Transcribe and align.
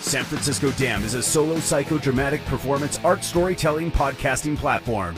San 0.00 0.24
Francisco 0.24 0.70
Dam 0.72 1.04
is 1.04 1.14
a 1.14 1.22
solo 1.22 1.56
psychodramatic 1.56 2.44
performance 2.46 2.98
art 3.04 3.22
storytelling 3.22 3.90
podcasting 3.90 4.56
platform. 4.56 5.14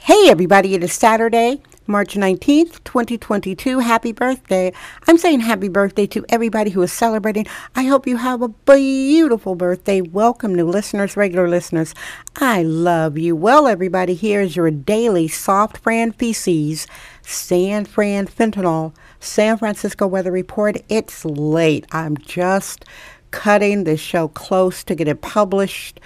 Hey, 0.00 0.28
everybody, 0.28 0.74
it 0.74 0.82
is 0.82 0.92
Saturday, 0.92 1.62
March 1.86 2.14
19th, 2.14 2.82
2022. 2.84 3.80
Happy 3.80 4.12
birthday. 4.12 4.72
I'm 5.08 5.18
saying 5.18 5.40
happy 5.40 5.68
birthday 5.68 6.06
to 6.06 6.24
everybody 6.28 6.70
who 6.70 6.82
is 6.82 6.92
celebrating. 6.92 7.46
I 7.74 7.84
hope 7.84 8.06
you 8.06 8.18
have 8.18 8.40
a 8.40 8.48
beautiful 8.48 9.56
birthday. 9.56 10.00
Welcome, 10.00 10.54
new 10.54 10.68
listeners, 10.68 11.16
regular 11.16 11.48
listeners. 11.48 11.94
I 12.36 12.62
love 12.62 13.18
you. 13.18 13.34
Well, 13.34 13.66
everybody, 13.66 14.14
here 14.14 14.40
is 14.40 14.54
your 14.54 14.70
daily 14.70 15.26
soft 15.26 15.78
Fran 15.78 16.12
feces, 16.12 16.86
San 17.22 17.84
Fran 17.84 18.26
fentanyl, 18.26 18.94
San 19.18 19.58
Francisco 19.58 20.06
weather 20.06 20.30
report. 20.30 20.76
It's 20.88 21.24
late. 21.24 21.84
I'm 21.90 22.16
just 22.16 22.84
cutting 23.32 23.84
this 23.84 24.00
show 24.00 24.28
close 24.28 24.84
to 24.84 24.94
get 24.94 25.08
it 25.08 25.20
published 25.20 25.98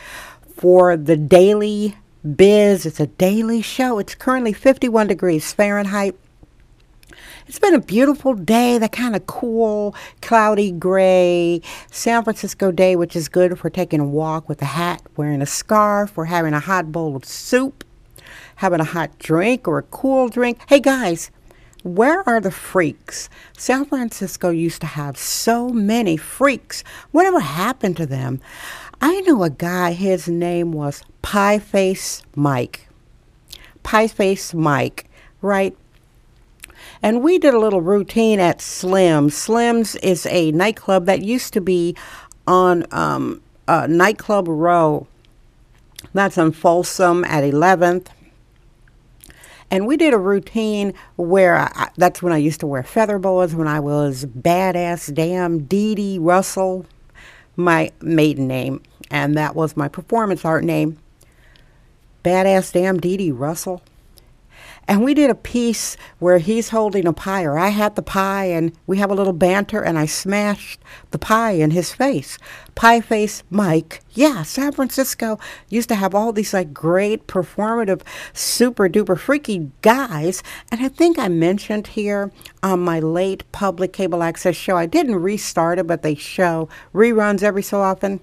for 0.56 0.96
the 0.96 1.16
daily 1.16 1.96
Biz. 2.34 2.86
It's 2.86 3.00
a 3.00 3.06
daily 3.06 3.62
show. 3.62 3.98
It's 3.98 4.14
currently 4.14 4.52
51 4.52 5.06
degrees 5.06 5.52
Fahrenheit. 5.52 6.16
It's 7.46 7.60
been 7.60 7.74
a 7.74 7.80
beautiful 7.80 8.34
day, 8.34 8.76
that 8.78 8.90
kind 8.90 9.14
of 9.14 9.26
cool, 9.26 9.94
cloudy 10.20 10.72
gray 10.72 11.62
San 11.92 12.24
Francisco 12.24 12.72
day, 12.72 12.96
which 12.96 13.14
is 13.14 13.28
good 13.28 13.56
for 13.56 13.70
taking 13.70 14.00
a 14.00 14.04
walk 14.04 14.48
with 14.48 14.60
a 14.62 14.66
hat, 14.66 15.00
wearing 15.16 15.40
a 15.40 15.46
scarf, 15.46 16.18
or 16.18 16.24
having 16.24 16.54
a 16.54 16.60
hot 16.60 16.90
bowl 16.90 17.14
of 17.14 17.24
soup, 17.24 17.84
having 18.56 18.80
a 18.80 18.84
hot 18.84 19.16
drink 19.20 19.68
or 19.68 19.78
a 19.78 19.82
cool 19.84 20.28
drink. 20.28 20.58
Hey 20.68 20.80
guys, 20.80 21.30
where 21.86 22.28
are 22.28 22.40
the 22.40 22.50
freaks? 22.50 23.28
San 23.56 23.84
Francisco 23.84 24.50
used 24.50 24.80
to 24.80 24.86
have 24.86 25.16
so 25.16 25.68
many 25.68 26.16
freaks. 26.16 26.82
Whatever 27.12 27.40
happened 27.40 27.96
to 27.98 28.06
them? 28.06 28.40
I 29.00 29.20
knew 29.20 29.42
a 29.42 29.50
guy, 29.50 29.92
his 29.92 30.26
name 30.28 30.72
was 30.72 31.02
Pie 31.22 31.60
Face 31.60 32.22
Mike. 32.34 32.88
Pie 33.82 34.08
Face 34.08 34.52
Mike, 34.52 35.08
right? 35.40 35.76
And 37.02 37.22
we 37.22 37.38
did 37.38 37.54
a 37.54 37.58
little 37.58 37.82
routine 37.82 38.40
at 38.40 38.60
Slim's. 38.60 39.36
Slim's 39.36 39.94
is 39.96 40.26
a 40.26 40.50
nightclub 40.52 41.06
that 41.06 41.22
used 41.22 41.52
to 41.52 41.60
be 41.60 41.94
on 42.46 42.84
um, 42.90 43.42
uh, 43.68 43.86
Nightclub 43.86 44.48
Row. 44.48 45.06
That's 46.14 46.38
on 46.38 46.52
Folsom 46.52 47.24
at 47.24 47.44
11th. 47.44 48.08
And 49.70 49.86
we 49.86 49.96
did 49.96 50.14
a 50.14 50.18
routine 50.18 50.94
where 51.16 51.56
I, 51.56 51.90
that's 51.96 52.22
when 52.22 52.32
I 52.32 52.36
used 52.36 52.60
to 52.60 52.66
wear 52.66 52.82
feather 52.82 53.18
boas 53.18 53.54
when 53.54 53.66
I 53.66 53.80
was 53.80 54.24
badass 54.26 55.12
damn 55.12 55.64
Dee 55.64 55.94
Dee 55.94 56.18
Russell 56.18 56.86
my 57.56 57.90
maiden 58.00 58.46
name, 58.46 58.82
and 59.10 59.36
that 59.36 59.56
was 59.56 59.76
my 59.76 59.88
performance 59.88 60.44
art 60.44 60.62
name. 60.62 60.98
Badass 62.24 62.72
damn 62.72 62.98
Dee 63.00 63.16
Dee 63.16 63.32
Russell. 63.32 63.82
And 64.88 65.02
we 65.02 65.14
did 65.14 65.30
a 65.30 65.34
piece 65.34 65.96
where 66.20 66.38
he's 66.38 66.68
holding 66.68 67.06
a 67.06 67.12
pie, 67.12 67.42
or 67.42 67.58
I 67.58 67.68
had 67.68 67.96
the 67.96 68.02
pie, 68.02 68.44
and 68.44 68.72
we 68.86 68.98
have 68.98 69.10
a 69.10 69.14
little 69.14 69.32
banter, 69.32 69.82
and 69.82 69.98
I 69.98 70.06
smashed 70.06 70.80
the 71.10 71.18
pie 71.18 71.52
in 71.52 71.72
his 71.72 71.92
face. 71.92 72.38
Pie 72.76 73.00
face 73.00 73.42
Mike. 73.50 74.02
Yeah, 74.10 74.44
San 74.44 74.70
Francisco 74.72 75.40
used 75.68 75.88
to 75.88 75.96
have 75.96 76.14
all 76.14 76.32
these 76.32 76.54
like 76.54 76.72
great 76.72 77.26
performative, 77.26 78.02
super 78.32 78.88
duper 78.88 79.18
freaky 79.18 79.72
guys. 79.82 80.42
And 80.70 80.80
I 80.80 80.88
think 80.88 81.18
I 81.18 81.28
mentioned 81.28 81.88
here 81.88 82.30
on 82.62 82.78
my 82.80 83.00
late 83.00 83.50
public 83.50 83.92
cable 83.92 84.22
access 84.22 84.54
show, 84.54 84.76
I 84.76 84.86
didn't 84.86 85.16
restart 85.16 85.80
it, 85.80 85.88
but 85.88 86.02
they 86.02 86.14
show 86.14 86.68
reruns 86.94 87.42
every 87.42 87.62
so 87.62 87.80
often, 87.80 88.20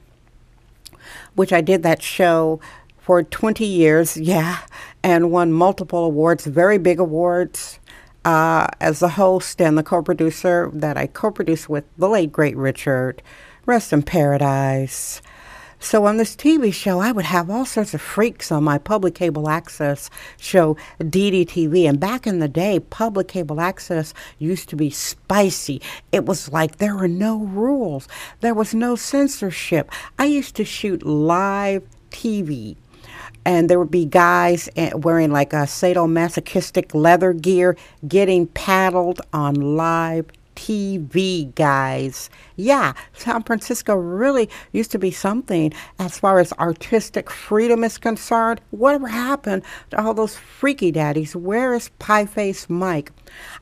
which 1.35 1.51
I 1.51 1.59
did 1.59 1.83
that 1.83 2.01
show 2.01 2.61
for 3.03 3.21
20 3.21 3.65
years, 3.65 4.15
yeah, 4.15 4.59
and 5.03 5.31
won 5.31 5.51
multiple 5.51 6.05
awards, 6.05 6.45
very 6.45 6.77
big 6.77 6.99
awards. 6.99 7.79
Uh, 8.25 8.67
as 8.79 8.99
the 8.99 9.09
host 9.09 9.61
and 9.61 9.77
the 9.77 9.83
co-producer 9.83 10.71
that 10.73 10.95
I 10.95 11.07
co-produced 11.07 11.67
with 11.67 11.83
the 11.97 12.07
late 12.07 12.31
great 12.31 12.55
Richard, 12.55 13.21
rest 13.65 13.91
in 13.91 14.01
paradise. 14.01 15.21
So 15.83 16.05
on 16.05 16.15
this 16.15 16.33
TV 16.33 16.73
show, 16.73 17.01
I 17.01 17.11
would 17.11 17.25
have 17.25 17.49
all 17.49 17.65
sorts 17.65 17.93
of 17.93 17.99
freaks 17.99 18.53
on 18.53 18.63
my 18.63 18.77
public 18.77 19.15
cable 19.15 19.49
access 19.49 20.09
show, 20.37 20.77
DDTV. 21.01 21.89
And 21.89 21.99
back 21.99 22.25
in 22.25 22.39
the 22.39 22.47
day, 22.47 22.79
public 22.79 23.27
cable 23.27 23.59
access 23.59 24.13
used 24.39 24.69
to 24.69 24.77
be 24.77 24.89
spicy. 24.89 25.81
It 26.13 26.25
was 26.25 26.49
like 26.53 26.77
there 26.77 26.95
were 26.95 27.09
no 27.09 27.39
rules. 27.39 28.07
There 28.39 28.53
was 28.53 28.73
no 28.73 28.95
censorship. 28.95 29.91
I 30.17 30.23
used 30.23 30.55
to 30.55 30.63
shoot 30.63 31.05
live 31.05 31.83
TV 32.11 32.77
and 33.45 33.69
there 33.69 33.79
would 33.79 33.91
be 33.91 34.05
guys 34.05 34.69
eh, 34.75 34.91
wearing 34.93 35.31
like 35.31 35.53
a 35.53 35.65
sadomasochistic 35.67 36.93
leather 36.93 37.33
gear 37.33 37.77
getting 38.07 38.47
paddled 38.47 39.21
on 39.31 39.53
live 39.75 40.25
TV, 40.55 41.53
guys. 41.55 42.29
Yeah, 42.55 42.93
San 43.13 43.43
Francisco 43.43 43.95
really 43.95 44.49
used 44.71 44.91
to 44.91 44.99
be 44.99 45.11
something 45.11 45.73
as 45.99 46.19
far 46.19 46.39
as 46.39 46.53
artistic 46.53 47.29
freedom 47.29 47.83
is 47.83 47.97
concerned. 47.97 48.61
Whatever 48.71 49.07
happened 49.07 49.63
to 49.91 50.01
all 50.01 50.13
those 50.13 50.35
freaky 50.35 50.91
daddies? 50.91 51.35
Where 51.35 51.73
is 51.73 51.89
Pie 51.99 52.25
Face 52.25 52.69
Mike? 52.69 53.11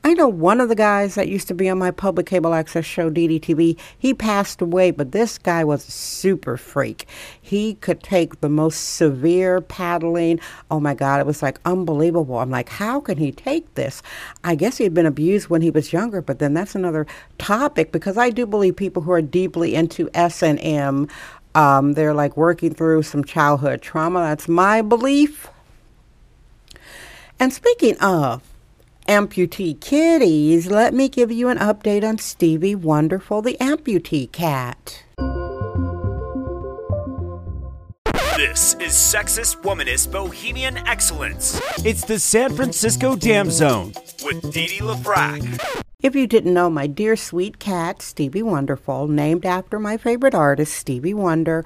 I 0.03 0.13
know 0.13 0.27
one 0.27 0.59
of 0.59 0.69
the 0.69 0.75
guys 0.75 1.15
that 1.15 1.29
used 1.29 1.47
to 1.47 1.53
be 1.53 1.69
on 1.69 1.77
my 1.77 1.91
public 1.91 2.25
cable 2.25 2.53
access 2.53 2.85
show, 2.85 3.09
DDTV, 3.09 3.79
he 3.97 4.13
passed 4.13 4.61
away, 4.61 4.91
but 4.91 5.11
this 5.11 5.37
guy 5.37 5.63
was 5.63 5.87
a 5.87 5.91
super 5.91 6.57
freak. 6.57 7.07
He 7.41 7.75
could 7.75 8.03
take 8.03 8.41
the 8.41 8.49
most 8.49 8.95
severe 8.95 9.61
paddling. 9.61 10.39
Oh 10.69 10.79
my 10.79 10.93
God, 10.93 11.19
it 11.19 11.25
was 11.25 11.41
like 11.41 11.59
unbelievable. 11.65 12.39
I'm 12.39 12.49
like, 12.49 12.69
how 12.69 12.99
can 12.99 13.17
he 13.17 13.31
take 13.31 13.73
this? 13.75 14.01
I 14.43 14.55
guess 14.55 14.77
he 14.77 14.83
had 14.83 14.93
been 14.93 15.05
abused 15.05 15.49
when 15.49 15.61
he 15.61 15.71
was 15.71 15.93
younger, 15.93 16.21
but 16.21 16.39
then 16.39 16.53
that's 16.53 16.75
another 16.81 17.05
topic 17.37 17.91
because 17.91 18.17
I 18.17 18.29
do 18.29 18.45
believe 18.45 18.75
people 18.75 19.01
who 19.01 19.11
are 19.11 19.21
deeply 19.21 19.75
into 19.75 20.09
S&M, 20.13 21.07
um, 21.55 21.93
they're 21.93 22.13
like 22.13 22.35
working 22.35 22.73
through 22.73 23.03
some 23.03 23.23
childhood 23.23 23.81
trauma. 23.81 24.19
That's 24.19 24.47
my 24.47 24.81
belief. 24.81 25.49
And 27.39 27.51
speaking 27.51 27.97
of 27.99 28.41
amputee 29.07 29.79
kitties, 29.79 30.67
let 30.67 30.93
me 30.93 31.09
give 31.09 31.31
you 31.31 31.49
an 31.49 31.57
update 31.57 32.07
on 32.07 32.17
Stevie 32.17 32.75
Wonderful, 32.75 33.41
the 33.41 33.57
amputee 33.59 34.31
cat. 34.31 35.03
This 38.37 38.73
is 38.75 38.93
Sexist 38.93 39.61
Womanist 39.61 40.11
Bohemian 40.11 40.77
Excellence. 40.87 41.61
It's 41.85 42.03
the 42.05 42.17
San 42.17 42.55
Francisco 42.55 43.15
Dam 43.15 43.51
Zone 43.51 43.93
with 44.23 44.51
Dee 44.51 44.67
Dee 44.67 44.79
LaFrac. 44.79 45.83
If 46.01 46.15
you 46.15 46.25
didn't 46.25 46.55
know, 46.55 46.67
my 46.71 46.87
dear 46.87 47.15
sweet 47.15 47.59
cat, 47.59 48.01
Stevie 48.01 48.41
Wonderful, 48.41 49.07
named 49.07 49.45
after 49.45 49.77
my 49.77 49.97
favorite 49.97 50.33
artist, 50.33 50.73
Stevie 50.73 51.13
Wonder, 51.13 51.63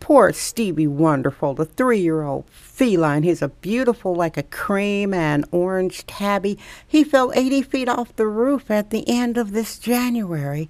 Poor 0.00 0.32
Stevie 0.32 0.88
Wonderful, 0.88 1.54
the 1.54 1.64
three 1.64 2.00
year 2.00 2.22
old 2.24 2.50
feline. 2.50 3.22
He's 3.22 3.40
a 3.40 3.48
beautiful, 3.48 4.16
like 4.16 4.36
a 4.36 4.42
cream 4.42 5.14
and 5.14 5.44
orange 5.52 6.04
tabby. 6.08 6.58
He 6.88 7.04
fell 7.04 7.32
80 7.36 7.62
feet 7.62 7.88
off 7.88 8.16
the 8.16 8.26
roof 8.26 8.68
at 8.68 8.90
the 8.90 9.08
end 9.08 9.38
of 9.38 9.52
this 9.52 9.78
January. 9.78 10.68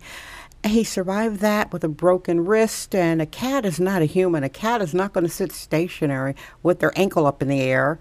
He 0.63 0.85
survived 0.85 1.41
that 1.41 1.73
with 1.73 1.85
a 1.85 1.89
broken 1.89 2.45
wrist, 2.45 2.95
and 2.95 3.23
a 3.23 3.27
cat 3.27 3.65
is 3.65 3.81
not 3.81 4.03
a 4.03 4.07
human. 4.07 4.45
A 4.45 4.51
cat 4.51 4.83
is 4.83 4.93
not 4.93 5.15
going 5.15 5.25
to 5.25 5.33
sit 5.33 5.53
stationary 5.53 6.37
with 6.63 6.81
their 6.81 6.93
ankle 6.95 7.27
up 7.27 7.41
in 7.41 7.49
the 7.49 7.63
air. 7.63 7.99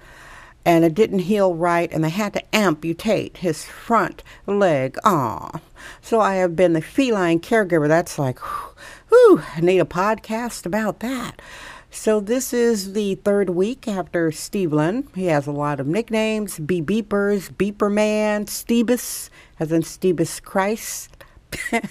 And 0.68 0.84
it 0.84 0.94
didn't 0.94 1.20
heal 1.20 1.56
right, 1.56 1.90
and 1.94 2.04
they 2.04 2.10
had 2.10 2.34
to 2.34 2.56
amputate 2.56 3.38
his 3.38 3.64
front 3.64 4.22
leg. 4.46 4.98
Ah, 5.06 5.62
so 6.02 6.20
I 6.20 6.36
have 6.36 6.58
been 6.58 6.74
the 6.74 6.82
feline 6.82 7.40
caregiver. 7.40 7.88
That's 7.88 8.20
like, 8.20 8.38
whew, 9.08 9.42
I 9.56 9.62
need 9.62 9.80
a 9.80 9.86
podcast 9.86 10.66
about 10.66 11.00
that. 11.00 11.42
So 11.90 12.20
this 12.20 12.52
is 12.52 12.92
the 12.92 13.16
third 13.16 13.52
week 13.52 13.88
after 13.88 14.30
Steveland. 14.30 15.08
He 15.16 15.28
has 15.28 15.48
a 15.48 15.54
lot 15.54 15.80
of 15.80 15.88
nicknames: 15.88 16.60
Bee 16.60 16.82
Beepers, 16.82 17.50
Beeper 17.50 17.90
Man, 17.90 18.46
Stebus, 18.46 19.30
as 19.62 19.72
in 19.72 19.84
Stebus 19.84 20.42
Christ. 20.44 21.16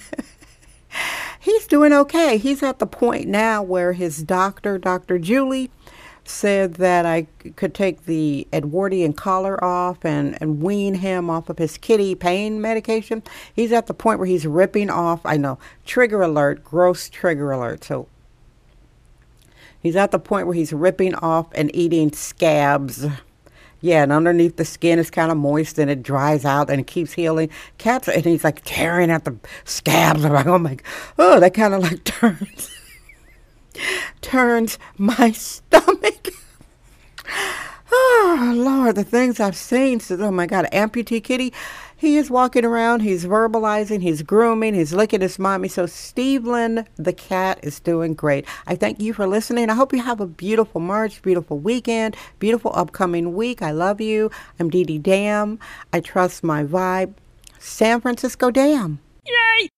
he's 1.39 1.65
doing 1.65 1.93
okay. 1.93 2.37
He's 2.37 2.61
at 2.61 2.77
the 2.77 2.85
point 2.85 3.27
now 3.27 3.63
where 3.63 3.93
his 3.93 4.21
doctor, 4.21 4.77
Dr. 4.77 5.17
Julie, 5.17 5.71
said 6.29 6.75
that 6.75 7.05
I 7.05 7.27
could 7.55 7.73
take 7.73 8.05
the 8.05 8.47
Edwardian 8.51 9.13
collar 9.13 9.63
off 9.63 10.03
and, 10.03 10.37
and 10.41 10.61
wean 10.61 10.95
him 10.95 11.29
off 11.29 11.49
of 11.49 11.57
his 11.57 11.77
kitty 11.77 12.15
pain 12.15 12.61
medication. 12.61 13.23
He's 13.53 13.71
at 13.71 13.87
the 13.87 13.93
point 13.93 14.19
where 14.19 14.27
he's 14.27 14.45
ripping 14.45 14.89
off, 14.89 15.25
I 15.25 15.37
know, 15.37 15.57
trigger 15.85 16.21
alert, 16.21 16.63
gross 16.63 17.09
trigger 17.09 17.51
alert. 17.51 17.83
So 17.83 18.07
he's 19.79 19.95
at 19.95 20.11
the 20.11 20.19
point 20.19 20.47
where 20.47 20.55
he's 20.55 20.73
ripping 20.73 21.15
off 21.15 21.47
and 21.53 21.73
eating 21.75 22.11
scabs. 22.11 23.05
Yeah, 23.79 24.03
and 24.03 24.11
underneath 24.11 24.57
the 24.57 24.65
skin 24.65 24.97
is 24.97 25.11
kind 25.11 25.31
of 25.31 25.37
moist 25.37 25.77
and 25.77 25.89
it 25.89 26.01
dries 26.01 26.45
out 26.45 26.69
and 26.69 26.81
it 26.81 26.87
keeps 26.87 27.13
healing. 27.13 27.49
Cats, 27.77 28.07
and 28.07 28.25
he's 28.25 28.43
like 28.43 28.61
tearing 28.65 29.11
at 29.11 29.23
the 29.23 29.37
scabs. 29.65 30.25
I'm 30.25 30.33
like, 30.33 30.47
oh 30.47 30.57
my, 30.57 30.77
oh, 31.19 31.39
that 31.39 31.53
kind 31.53 31.73
of 31.73 31.81
like 31.81 32.03
turns 32.03 32.71
turns 34.21 34.79
my 34.97 35.31
stomach. 35.33 35.86
Oh, 38.19 38.53
Lord, 38.55 38.95
the 38.95 39.03
things 39.03 39.39
I've 39.39 39.55
seen. 39.55 39.99
Says, 39.99 40.21
oh 40.21 40.31
my 40.31 40.45
God, 40.45 40.67
amputee 40.71 41.23
kitty. 41.23 41.53
He 41.95 42.17
is 42.17 42.29
walking 42.29 42.63
around, 42.63 42.99
he's 42.99 43.25
verbalizing, 43.25 44.03
he's 44.03 44.21
grooming, 44.21 44.75
he's 44.75 44.93
licking 44.93 45.21
his 45.21 45.39
mommy. 45.39 45.67
So 45.67 45.85
Stevelyn 45.85 46.85
the 46.95 47.13
cat 47.13 47.59
is 47.63 47.79
doing 47.79 48.13
great. 48.13 48.45
I 48.67 48.75
thank 48.75 49.01
you 49.01 49.13
for 49.13 49.25
listening. 49.25 49.71
I 49.71 49.73
hope 49.73 49.93
you 49.93 50.03
have 50.03 50.21
a 50.21 50.27
beautiful 50.27 50.79
March, 50.79 51.21
beautiful 51.23 51.57
weekend, 51.57 52.15
beautiful 52.37 52.71
upcoming 52.75 53.35
week. 53.35 53.63
I 53.63 53.71
love 53.71 53.99
you. 53.99 54.29
I'm 54.59 54.69
Dee 54.69 54.83
Dee 54.83 54.99
Dam. 54.99 55.57
I 55.91 55.99
trust 55.99 56.43
my 56.43 56.63
vibe. 56.63 57.15
San 57.57 57.99
Francisco 57.99 58.51
Dam. 58.51 58.99
Yay! 59.25 59.69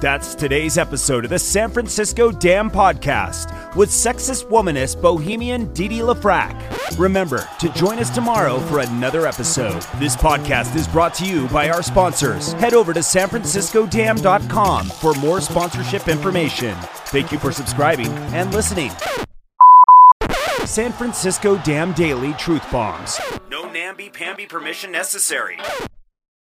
That's 0.00 0.36
today's 0.36 0.78
episode 0.78 1.24
of 1.24 1.30
the 1.30 1.38
San 1.38 1.70
Francisco 1.70 2.30
Dam 2.30 2.70
Podcast 2.70 3.74
with 3.74 3.88
sexist 3.90 4.48
womanist 4.50 5.02
bohemian 5.02 5.72
Didi 5.74 5.98
Lafrac. 5.98 6.75
Remember 6.96 7.48
to 7.58 7.68
join 7.70 7.98
us 7.98 8.10
tomorrow 8.10 8.58
for 8.60 8.80
another 8.80 9.26
episode. 9.26 9.82
This 9.98 10.16
podcast 10.16 10.74
is 10.76 10.88
brought 10.88 11.14
to 11.14 11.26
you 11.26 11.48
by 11.48 11.68
our 11.68 11.82
sponsors. 11.82 12.52
Head 12.54 12.74
over 12.74 12.94
to 12.94 13.00
sanfranciscodam.com 13.00 14.86
for 14.86 15.14
more 15.14 15.40
sponsorship 15.40 16.08
information. 16.08 16.76
Thank 17.06 17.32
you 17.32 17.38
for 17.38 17.52
subscribing 17.52 18.08
and 18.32 18.52
listening. 18.54 18.90
San 20.64 20.92
Francisco 20.92 21.56
Dam 21.58 21.92
Daily 21.92 22.32
Truth 22.34 22.70
Bombs. 22.72 23.20
No 23.50 23.70
namby-pamby 23.70 24.46
permission 24.46 24.90
necessary. 24.90 25.58